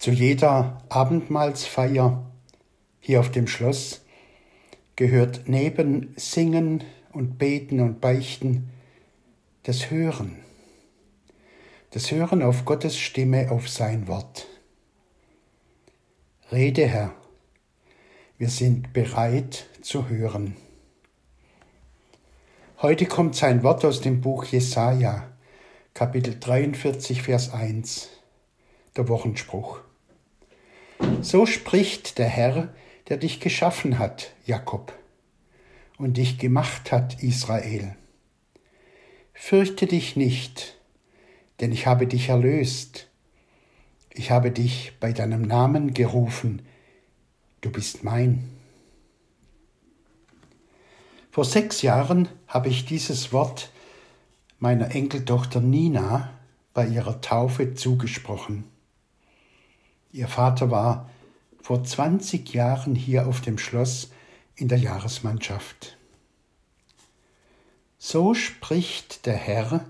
Zu 0.00 0.12
jeder 0.12 0.82
Abendmahlsfeier 0.88 2.24
hier 3.00 3.20
auf 3.20 3.30
dem 3.30 3.46
Schloss 3.46 4.00
gehört 4.96 5.42
neben 5.44 6.14
Singen 6.16 6.82
und 7.12 7.36
Beten 7.36 7.80
und 7.80 8.00
Beichten 8.00 8.70
das 9.64 9.90
Hören. 9.90 10.38
Das 11.90 12.10
Hören 12.10 12.42
auf 12.42 12.64
Gottes 12.64 12.96
Stimme, 12.98 13.50
auf 13.50 13.68
sein 13.68 14.08
Wort. 14.08 14.46
Rede, 16.50 16.86
Herr, 16.86 17.12
wir 18.38 18.48
sind 18.48 18.94
bereit 18.94 19.66
zu 19.82 20.08
hören. 20.08 20.56
Heute 22.80 23.04
kommt 23.04 23.36
sein 23.36 23.62
Wort 23.62 23.84
aus 23.84 24.00
dem 24.00 24.22
Buch 24.22 24.46
Jesaja, 24.46 25.30
Kapitel 25.92 26.40
43, 26.40 27.20
Vers 27.20 27.52
1, 27.52 28.08
der 28.96 29.06
Wochenspruch. 29.06 29.80
So 31.22 31.46
spricht 31.46 32.18
der 32.18 32.28
Herr, 32.28 32.74
der 33.08 33.16
dich 33.16 33.40
geschaffen 33.40 33.98
hat, 33.98 34.32
Jakob, 34.46 34.92
und 35.98 36.16
dich 36.16 36.38
gemacht 36.38 36.92
hat, 36.92 37.22
Israel. 37.22 37.96
Fürchte 39.34 39.86
dich 39.86 40.16
nicht, 40.16 40.78
denn 41.60 41.72
ich 41.72 41.86
habe 41.86 42.06
dich 42.06 42.28
erlöst. 42.28 43.08
Ich 44.12 44.30
habe 44.30 44.50
dich 44.50 44.92
bei 45.00 45.12
deinem 45.12 45.42
Namen 45.42 45.92
gerufen. 45.94 46.62
Du 47.60 47.70
bist 47.70 48.04
mein. 48.04 48.48
Vor 51.30 51.44
sechs 51.44 51.82
Jahren 51.82 52.28
habe 52.46 52.68
ich 52.68 52.86
dieses 52.86 53.32
Wort 53.32 53.70
meiner 54.58 54.94
Enkeltochter 54.94 55.60
Nina 55.60 56.38
bei 56.74 56.86
ihrer 56.86 57.20
Taufe 57.20 57.74
zugesprochen. 57.74 58.69
Ihr 60.12 60.28
Vater 60.28 60.70
war 60.70 61.08
vor 61.62 61.84
20 61.84 62.52
Jahren 62.52 62.94
hier 62.94 63.28
auf 63.28 63.40
dem 63.40 63.58
Schloss 63.58 64.10
in 64.56 64.68
der 64.68 64.78
Jahresmannschaft. 64.78 65.96
So 67.98 68.34
spricht 68.34 69.26
der 69.26 69.36
Herr, 69.36 69.84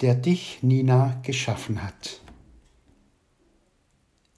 der 0.00 0.14
dich, 0.14 0.62
Nina, 0.62 1.20
geschaffen 1.22 1.82
hat. 1.82 2.20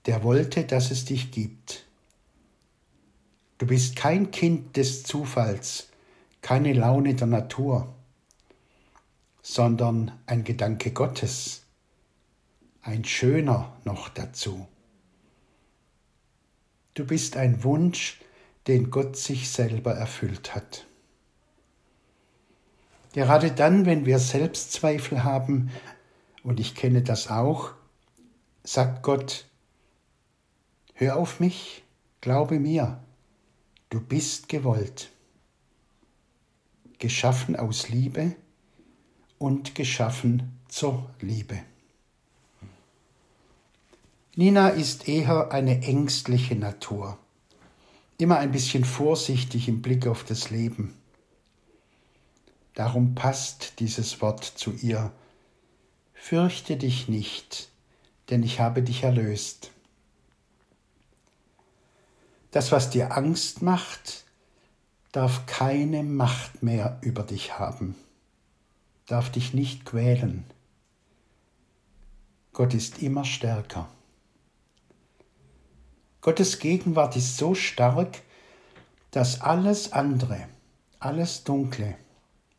Der 0.07 0.23
wollte, 0.23 0.65
dass 0.65 0.91
es 0.91 1.05
dich 1.05 1.31
gibt. 1.31 1.87
Du 3.59 3.67
bist 3.67 3.97
kein 3.97 4.31
Kind 4.31 4.77
des 4.77 5.05
Zufalls, 5.05 5.89
keine 6.43 6.73
Laune 6.73 7.15
der 7.15 7.27
Natur, 7.27 7.95
sondern 9.43 10.13
ein 10.27 10.45
Gedanke 10.45 10.93
Gottes, 10.93 11.63
ein 12.83 13.05
schöner 13.05 13.77
noch 13.85 14.09
dazu. 14.09 14.69
Du 16.99 17.07
bist 17.07 17.37
ein 17.37 17.63
Wunsch, 17.63 18.19
den 18.67 18.91
Gott 18.91 19.17
sich 19.17 19.51
selber 19.51 19.95
erfüllt 19.95 20.57
hat. 20.57 20.85
Gerade 23.13 23.53
dann, 23.53 23.87
wenn 23.87 24.05
wir 24.05 24.19
Selbstzweifel 24.19 25.23
haben, 25.23 25.71
und 26.43 26.59
ich 26.59 26.75
kenne 26.75 27.03
das 27.03 27.29
auch, 27.29 27.71
sagt 28.65 29.05
Gott, 29.05 29.47
hör 30.95 31.19
auf 31.19 31.39
mich, 31.39 31.85
glaube 32.21 32.59
mir, 32.59 33.01
du 33.91 34.01
bist 34.01 34.49
gewollt, 34.49 35.13
geschaffen 36.99 37.55
aus 37.55 37.91
Liebe 37.91 38.35
und 39.39 39.77
geschaffen 39.77 40.59
zur 40.67 41.09
Liebe. 41.21 41.61
Nina 44.39 44.69
ist 44.69 45.09
eher 45.09 45.51
eine 45.51 45.83
ängstliche 45.83 46.55
Natur, 46.55 47.19
immer 48.19 48.39
ein 48.39 48.53
bisschen 48.53 48.85
vorsichtig 48.85 49.67
im 49.67 49.83
Blick 49.83 50.07
auf 50.07 50.23
das 50.23 50.51
Leben. 50.51 50.97
Darum 52.75 53.17
passt 53.17 53.81
dieses 53.81 54.23
Wort 54.23 54.45
zu 54.45 54.71
ihr. 54.75 55.11
Fürchte 56.15 56.77
dich 56.77 57.09
nicht, 57.09 57.69
denn 58.31 58.45
ich 58.45 58.61
habe 58.61 58.85
dich 58.85 59.03
erlöst. 59.03 59.73
Das, 62.53 62.71
was 62.71 62.91
dir 62.91 63.17
Angst 63.17 63.61
macht, 63.61 64.25
darf 65.11 65.47
keine 65.47 66.05
Macht 66.05 66.63
mehr 66.63 67.01
über 67.01 67.25
dich 67.25 67.59
haben, 67.59 67.97
darf 69.07 69.33
dich 69.33 69.53
nicht 69.53 69.85
quälen. 69.85 70.45
Gott 72.53 72.73
ist 72.73 73.03
immer 73.03 73.25
stärker. 73.25 73.89
Gottes 76.29 76.59
Gegenwart 76.59 77.17
ist 77.17 77.39
so 77.39 77.55
stark, 77.55 78.21
dass 79.13 79.41
alles 79.41 79.95
andere, 79.95 80.47
alles 80.99 81.43
Dunkle, 81.43 81.97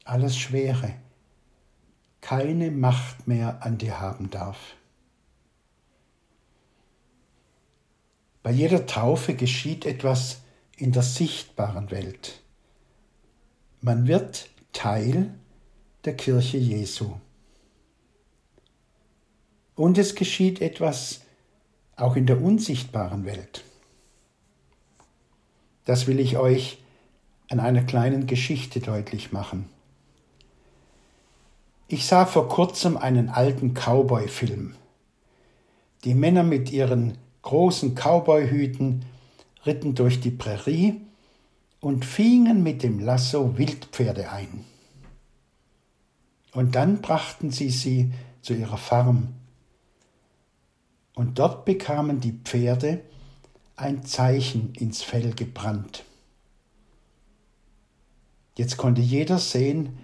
alles 0.05 0.39
Schwere 0.39 0.95
keine 2.19 2.71
Macht 2.71 3.27
mehr 3.27 3.63
an 3.63 3.77
dir 3.77 3.99
haben 3.99 4.31
darf. 4.31 4.57
Bei 8.41 8.49
jeder 8.49 8.87
Taufe 8.87 9.35
geschieht 9.35 9.85
etwas 9.85 10.39
in 10.75 10.91
der 10.91 11.03
sichtbaren 11.03 11.91
Welt. 11.91 12.41
Man 13.81 14.07
wird 14.07 14.49
Teil 14.73 15.31
der 16.05 16.17
Kirche 16.17 16.57
Jesu. 16.57 17.17
Und 19.75 19.99
es 19.99 20.15
geschieht 20.15 20.59
etwas 20.59 21.21
auch 22.01 22.15
in 22.15 22.25
der 22.25 22.41
unsichtbaren 22.41 23.25
Welt. 23.25 23.63
Das 25.85 26.07
will 26.07 26.19
ich 26.19 26.37
euch 26.37 26.79
an 27.49 27.59
einer 27.59 27.83
kleinen 27.83 28.27
Geschichte 28.27 28.79
deutlich 28.79 29.31
machen. 29.31 29.65
Ich 31.87 32.05
sah 32.05 32.27
vor 32.27 32.47
kurzem 32.47 32.97
einen 32.97 33.29
alten 33.29 33.73
Cowboy-Film. 33.73 34.75
Die 36.03 36.13
Männer 36.13 36.43
mit 36.43 36.71
ihren 36.71 37.17
großen 37.41 37.95
Cowboyhüten 37.95 39.03
ritten 39.65 39.95
durch 39.95 40.19
die 40.21 40.31
Prärie 40.31 41.01
und 41.79 42.05
fingen 42.05 42.61
mit 42.61 42.83
dem 42.83 42.99
Lasso 42.99 43.57
Wildpferde 43.57 44.31
ein. 44.31 44.65
Und 46.53 46.75
dann 46.75 47.01
brachten 47.01 47.49
sie 47.49 47.69
sie 47.69 48.11
zu 48.41 48.53
ihrer 48.53 48.77
Farm. 48.77 49.38
Und 51.19 51.37
dort 51.37 51.65
bekamen 51.65 52.21
die 52.21 52.31
Pferde 52.31 53.01
ein 53.75 54.05
Zeichen 54.05 54.73
ins 54.75 55.03
Fell 55.03 55.33
gebrannt. 55.33 56.05
Jetzt 58.55 58.77
konnte 58.77 59.01
jeder 59.01 59.37
sehen, 59.37 59.97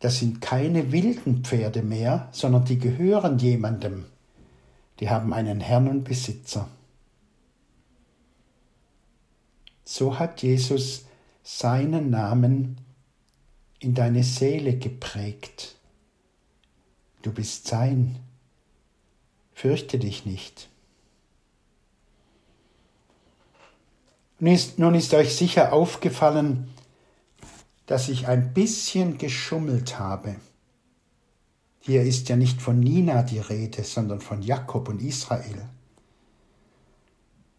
das 0.00 0.18
sind 0.18 0.42
keine 0.42 0.92
wilden 0.92 1.44
Pferde 1.44 1.80
mehr, 1.80 2.28
sondern 2.32 2.66
die 2.66 2.78
gehören 2.78 3.38
jemandem. 3.38 4.04
Die 5.00 5.08
haben 5.08 5.32
einen 5.32 5.60
Herrn 5.60 5.88
und 5.88 6.04
Besitzer. 6.04 6.68
So 9.86 10.18
hat 10.18 10.42
Jesus 10.42 11.06
seinen 11.42 12.10
Namen 12.10 12.76
in 13.78 13.94
deine 13.94 14.24
Seele 14.24 14.76
geprägt. 14.76 15.76
Du 17.22 17.32
bist 17.32 17.66
sein. 17.66 18.20
Fürchte 19.56 19.98
dich 19.98 20.26
nicht. 20.26 20.68
Nun 24.38 24.52
ist, 24.52 24.78
nun 24.78 24.94
ist 24.94 25.14
euch 25.14 25.34
sicher 25.34 25.72
aufgefallen, 25.72 26.68
dass 27.86 28.10
ich 28.10 28.28
ein 28.28 28.52
bisschen 28.52 29.16
geschummelt 29.16 29.98
habe. 29.98 30.36
Hier 31.80 32.02
ist 32.02 32.28
ja 32.28 32.36
nicht 32.36 32.60
von 32.60 32.80
Nina 32.80 33.22
die 33.22 33.38
Rede, 33.38 33.82
sondern 33.82 34.20
von 34.20 34.42
Jakob 34.42 34.90
und 34.90 35.00
Israel. 35.00 35.66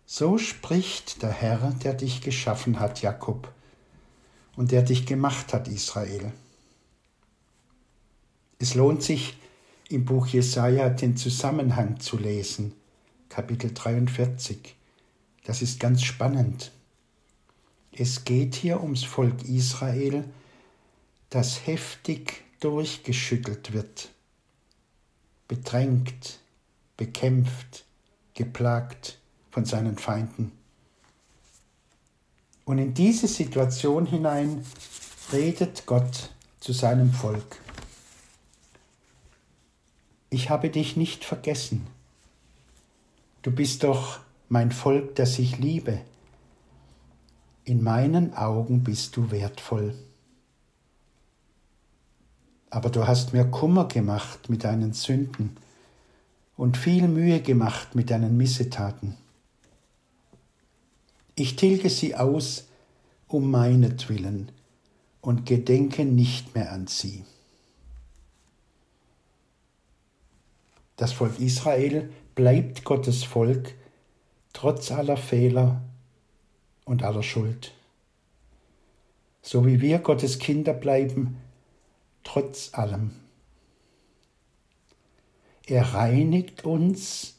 So 0.05 0.37
spricht 0.37 1.23
der 1.23 1.31
Herr, 1.31 1.73
der 1.83 1.95
dich 1.95 2.21
geschaffen 2.21 2.79
hat, 2.79 3.01
Jakob, 3.01 3.51
und 4.55 4.71
der 4.71 4.83
dich 4.83 5.07
gemacht 5.07 5.51
hat, 5.51 5.67
Israel. 5.67 6.31
Es 8.59 8.75
lohnt 8.75 9.01
sich, 9.01 9.35
im 9.89 10.05
Buch 10.05 10.27
Jesaja 10.27 10.89
den 10.89 11.15
Zusammenhang 11.15 11.99
zu 11.99 12.17
lesen, 12.17 12.73
Kapitel 13.29 13.73
43. 13.73 14.75
Das 15.45 15.61
ist 15.61 15.79
ganz 15.79 16.03
spannend. 16.03 16.71
Es 17.91 18.25
geht 18.25 18.55
hier 18.55 18.81
ums 18.83 19.03
Volk 19.03 19.43
Israel, 19.47 20.25
das 21.29 21.65
heftig 21.65 22.43
durchgeschüttelt 22.59 23.73
wird, 23.73 24.09
bedrängt, 25.47 26.39
bekämpft, 26.97 27.85
geplagt 28.33 29.19
von 29.51 29.65
seinen 29.65 29.97
Feinden. 29.97 30.51
Und 32.65 32.79
in 32.79 32.93
diese 32.93 33.27
Situation 33.27 34.05
hinein 34.05 34.65
redet 35.31 35.85
Gott 35.85 36.31
zu 36.59 36.73
seinem 36.73 37.11
Volk. 37.13 37.57
Ich 40.29 40.49
habe 40.49 40.69
dich 40.69 40.97
nicht 40.97 41.23
vergessen. 41.23 41.87
du 43.43 43.51
bist 43.51 43.83
doch 43.83 44.19
mein 44.49 44.71
Volk, 44.71 45.15
das 45.15 45.39
ich 45.39 45.57
liebe. 45.57 46.01
In 47.63 47.81
meinen 47.81 48.33
Augen 48.33 48.83
bist 48.83 49.15
du 49.15 49.31
wertvoll. 49.31 49.93
Aber 52.69 52.89
du 52.89 53.07
hast 53.07 53.31
mir 53.31 53.45
Kummer 53.45 53.87
gemacht 53.87 54.49
mit 54.49 54.65
deinen 54.65 54.91
Sünden 54.91 55.55
und 56.57 56.75
viel 56.75 57.07
Mühe 57.07 57.41
gemacht 57.41 57.95
mit 57.95 58.09
deinen 58.09 58.35
Missetaten. 58.35 59.15
Ich 61.35 61.55
tilge 61.55 61.89
sie 61.89 62.15
aus 62.15 62.67
um 63.27 63.49
meinetwillen 63.49 64.51
und 65.21 65.45
gedenke 65.45 66.03
nicht 66.03 66.55
mehr 66.55 66.71
an 66.73 66.87
sie. 66.87 67.23
Das 70.97 71.13
Volk 71.13 71.39
Israel 71.39 72.09
bleibt 72.33 72.83
Gottes 72.83 73.23
Volk 73.23 73.75
trotz 74.51 74.91
aller 74.91 75.15
Fehler 75.15 75.83
und 76.85 77.03
aller 77.03 77.21
Schuld. 77.21 77.73
So 79.43 79.65
wie 79.67 79.79
wir 79.79 79.99
Gottes 79.99 80.39
Kinder 80.39 80.73
bleiben, 80.73 81.37
trotz 82.23 82.73
allem. 82.73 83.11
Er 85.67 85.93
reinigt 85.93 86.65
uns 86.65 87.37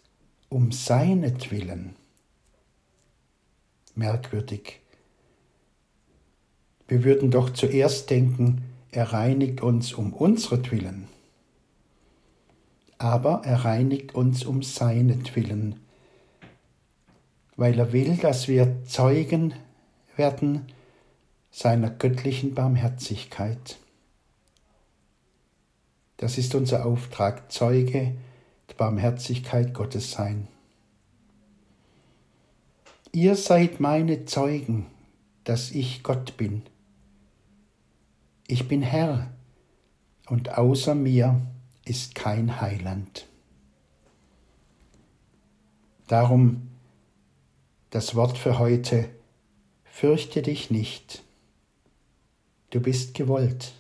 um 0.49 0.71
seinetwillen. 0.71 1.97
Merkwürdig. 3.97 4.79
Wir 6.87 7.03
würden 7.03 7.33
doch 7.33 7.51
zuerst 7.51 8.09
denken, 8.09 8.63
er 8.93 9.13
reinigt 9.13 9.61
uns 9.63 9.93
um 9.93 10.13
unsretwillen 10.13 11.09
aber 12.99 13.43
er 13.45 13.65
reinigt 13.65 14.15
uns 14.15 14.45
um 14.45 14.63
seinetwillen, 14.63 15.81
weil 17.57 17.79
er 17.79 17.93
will, 17.93 18.17
dass 18.17 18.49
wir 18.49 18.85
Zeugen 18.85 19.55
werden 20.17 20.67
seiner 21.51 21.91
göttlichen 21.91 22.55
Barmherzigkeit. 22.55 23.79
Das 26.17 26.37
ist 26.37 26.55
unser 26.55 26.85
Auftrag, 26.85 27.51
Zeuge 27.51 28.15
der 28.69 28.75
Barmherzigkeit 28.75 29.73
Gottes 29.73 30.11
sein. 30.11 30.49
Ihr 33.13 33.37
seid 33.37 33.81
meine 33.81 34.25
Zeugen, 34.27 34.87
dass 35.45 35.71
ich 35.71 36.03
Gott 36.03 36.37
bin. 36.37 36.63
Ich 38.47 38.69
bin 38.69 38.83
Herr, 38.83 39.31
und 40.29 40.57
außer 40.57 40.95
mir 40.95 41.41
ist 41.89 42.15
kein 42.15 42.61
Heiland. 42.61 43.27
Darum 46.07 46.69
das 47.91 48.15
Wort 48.15 48.37
für 48.37 48.59
heute, 48.59 49.09
fürchte 49.85 50.43
dich 50.43 50.71
nicht, 50.71 51.23
du 52.71 52.81
bist 52.81 53.15
gewollt, 53.15 53.73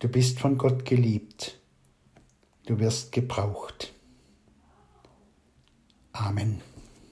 du 0.00 0.08
bist 0.08 0.40
von 0.40 0.58
Gott 0.58 0.84
geliebt, 0.84 1.58
du 2.66 2.78
wirst 2.80 3.12
gebraucht. 3.12 3.92
Amen. 6.12 6.60